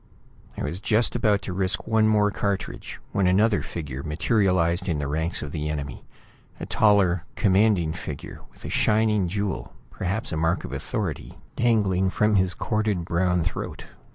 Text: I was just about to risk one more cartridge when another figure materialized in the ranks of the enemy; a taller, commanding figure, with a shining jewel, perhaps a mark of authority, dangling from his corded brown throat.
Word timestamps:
I 0.57 0.63
was 0.63 0.79
just 0.79 1.15
about 1.15 1.43
to 1.43 1.53
risk 1.53 1.85
one 1.87 2.07
more 2.07 2.31
cartridge 2.31 2.99
when 3.11 3.27
another 3.27 3.61
figure 3.61 4.01
materialized 4.01 4.89
in 4.89 4.97
the 4.97 5.07
ranks 5.07 5.43
of 5.43 5.51
the 5.51 5.69
enemy; 5.69 6.05
a 6.59 6.65
taller, 6.65 7.23
commanding 7.35 7.93
figure, 7.93 8.41
with 8.51 8.65
a 8.65 8.69
shining 8.71 9.27
jewel, 9.27 9.73
perhaps 9.91 10.31
a 10.31 10.37
mark 10.37 10.63
of 10.63 10.73
authority, 10.73 11.37
dangling 11.55 12.09
from 12.09 12.33
his 12.35 12.55
corded 12.55 13.05
brown 13.05 13.43
throat. 13.43 13.85